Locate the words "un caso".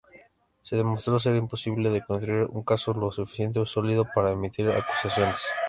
2.49-2.91